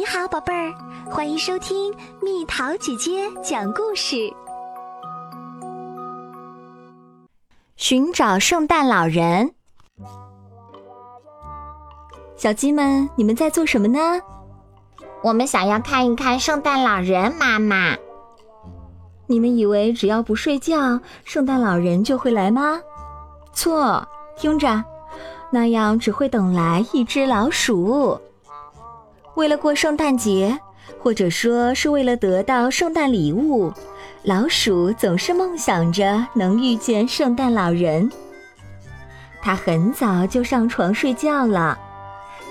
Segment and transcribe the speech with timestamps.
[0.00, 0.72] 你好，宝贝儿，
[1.10, 4.32] 欢迎收听蜜桃姐姐讲故事。
[7.76, 9.52] 寻找圣诞老人，
[12.34, 14.00] 小鸡们，你们在做什么呢？
[15.22, 17.30] 我们想要看一看圣诞老人。
[17.38, 17.94] 妈妈，
[19.26, 22.80] 你们以为只要不睡觉，圣诞老人就会来吗？
[23.52, 24.02] 错，
[24.34, 24.82] 听着，
[25.50, 28.18] 那样只会等来一只老鼠。
[29.40, 30.54] 为了过圣诞节，
[30.98, 33.72] 或者说是为了得到圣诞礼物，
[34.22, 38.06] 老鼠总是梦想着能遇见圣诞老人。
[39.40, 41.78] 它很早就上床睡觉了，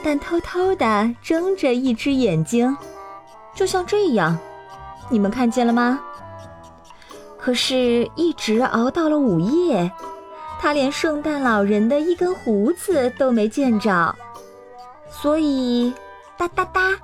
[0.03, 2.75] 但偷偷地睁着一只眼睛，
[3.53, 4.35] 就像这样。
[5.09, 5.99] 你们看见了吗？
[7.37, 9.91] 可是，一直熬到了午夜，
[10.59, 14.15] 它连圣诞老人的一根胡子都没见着，
[15.12, 15.93] 所以。
[16.39, 16.98] 哒哒哒，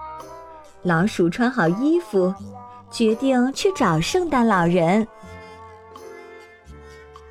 [0.84, 2.34] 老鼠穿好衣服，
[2.90, 5.06] 决定去找圣诞老人。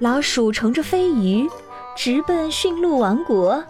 [0.00, 1.48] 老鼠乘着飞鱼，
[1.96, 3.64] 直奔驯鹿王国，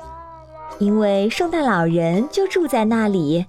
[0.80, 3.46] 因为圣诞老人就住在那里。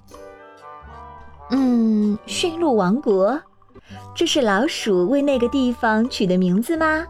[1.49, 3.41] 嗯，驯鹿王国，
[4.13, 7.07] 这是老鼠为那个地方取的名字吗？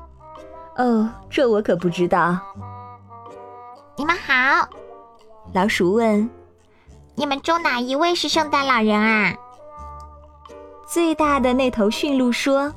[0.78, 2.40] 哦，这我可不知道。
[3.98, 4.66] 你们好，
[5.52, 6.30] 老鼠问。
[7.18, 9.34] 你们中哪一位是圣诞老人啊？
[10.86, 12.74] 最大的那头驯鹿说：“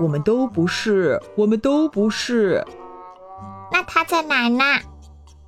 [0.00, 2.64] 我们都不是，我们都不是。”
[3.70, 4.80] 那他在哪呢？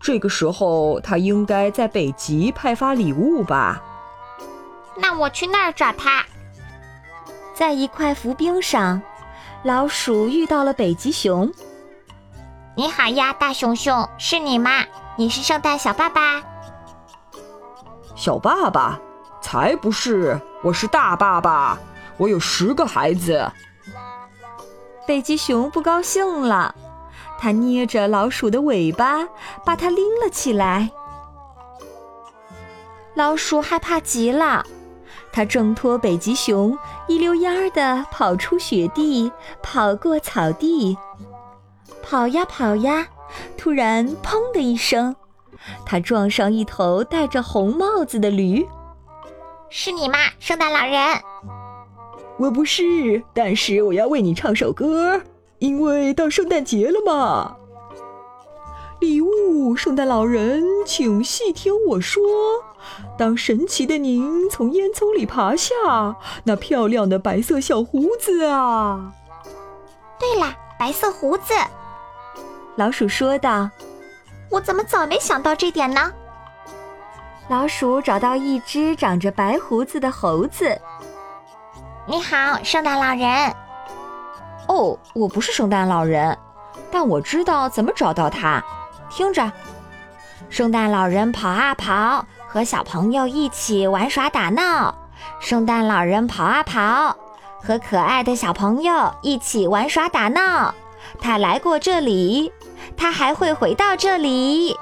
[0.01, 3.83] 这个时候他应该在北极派发礼物吧？
[4.97, 6.25] 那我去那儿找他。
[7.55, 9.03] 在一块浮冰上，
[9.65, 11.51] 老鼠遇到了北极熊。
[12.77, 14.85] “你好呀，大熊熊，是你吗？
[15.17, 16.41] 你是圣诞小爸爸？”
[18.17, 18.99] 小爸爸，
[19.43, 20.41] 才不是！
[20.63, 21.79] 我是大爸爸，
[22.17, 23.53] 我有十个孩子。
[25.07, 26.75] 北极熊不高兴了，
[27.39, 29.29] 他捏着老鼠的尾巴，
[29.67, 30.91] 把它拎了起来。
[33.15, 34.65] 老鼠害怕极了，
[35.31, 39.31] 它挣脱北极熊，一溜烟儿的跑出雪地，
[39.63, 40.97] 跑过草地，
[42.03, 43.07] 跑呀跑呀，
[43.59, 45.15] 突然“砰”的一声。
[45.85, 48.67] 他撞上一头戴着红帽子的驴，
[49.71, 51.21] 是你吗，圣诞老人？
[52.39, 55.21] 我不是，但是我要为你唱首歌，
[55.59, 57.57] 因为到圣诞节了嘛。
[59.01, 62.23] 礼物，圣诞老人，请细听我说。
[63.19, 65.75] 当神奇的您从烟囱里爬下，
[66.45, 69.13] 那漂亮的白色小胡子啊！
[70.19, 71.53] 对了，白色胡子，
[72.77, 73.69] 老鼠说道。
[74.51, 76.13] 我怎么早没想到这点呢？
[77.49, 80.81] 老鼠找到一只长着白胡子的猴子。
[82.07, 83.55] 你好，圣诞老人。
[84.69, 86.37] 哦，我不是圣诞老人，
[86.91, 88.63] 但我知道怎么找到他。
[89.09, 89.53] 听着，
[90.49, 94.95] 圣诞老人跑啊跑，和小朋友一起玩耍打闹。
[95.39, 97.17] 圣诞老人跑啊跑，
[97.63, 100.75] 和可爱的小朋友一起玩耍打闹。
[101.19, 102.53] 他来过这里。
[102.97, 104.75] 它还会回到这里，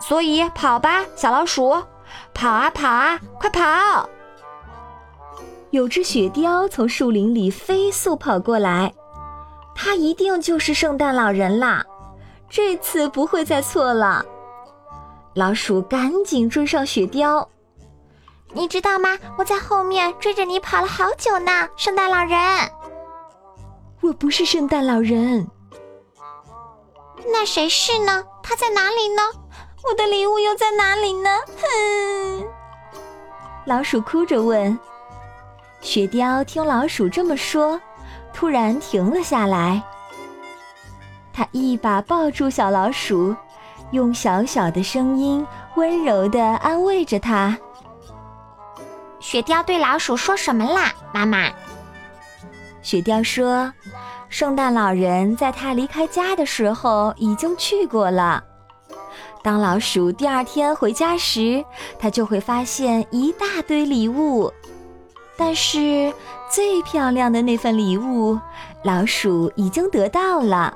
[0.00, 1.82] 所以跑吧，小老鼠，
[2.32, 4.08] 跑啊跑啊，快跑！
[5.70, 8.92] 有只雪貂从树林里飞速跑过来，
[9.74, 11.84] 它一定就是圣诞老人啦！
[12.48, 14.24] 这次不会再错了。
[15.34, 17.48] 老鼠赶紧追上雪貂，
[18.52, 19.18] 你知道吗？
[19.38, 22.38] 我在后面追着你跑了好久呢，圣诞老人。
[24.02, 25.46] 我不是圣诞老人。
[27.32, 28.24] 那谁是呢？
[28.42, 29.22] 他在哪里呢？
[29.88, 31.30] 我的礼物又在哪里呢？
[31.60, 32.44] 哼！
[33.64, 34.76] 老鼠哭着问。
[35.80, 37.80] 雪貂听老鼠这么说，
[38.32, 39.80] 突然停了下来。
[41.32, 43.34] 他一把抱住小老鼠，
[43.92, 45.46] 用小小的声音
[45.76, 47.56] 温柔地安慰着它。
[49.20, 51.50] 雪貂对老鼠说什么啦，妈妈？
[52.82, 53.72] 雪貂说。
[54.28, 58.42] 圣诞老人在他离开家的时候已经去过了。
[59.42, 61.62] 当老鼠第二天回家时，
[61.98, 64.50] 他就会发现一大堆礼物，
[65.36, 66.10] 但是
[66.50, 68.40] 最漂亮的那份礼物，
[68.84, 70.74] 老鼠已经得到了，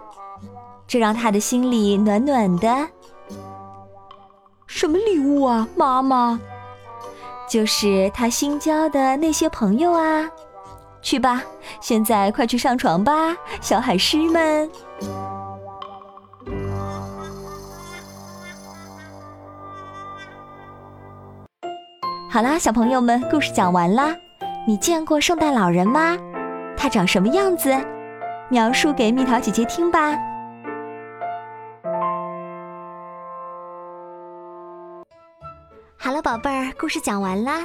[0.87, 2.87] 这让他的心里暖暖的。
[4.67, 6.39] 什么礼物啊，妈妈？
[7.49, 10.31] 就是他新交的那些朋友啊。
[11.07, 11.41] 去吧，
[11.81, 13.13] 现在快去上床吧，
[13.61, 14.69] 小海狮们。
[22.29, 24.17] 好啦，小朋友们，故事讲完啦。
[24.67, 26.19] 你见过圣诞老人吗？
[26.77, 27.73] 他长什么样子？
[28.49, 30.19] 描述给蜜桃姐姐听吧。
[35.97, 37.65] 好了，宝贝儿，故事讲完啦。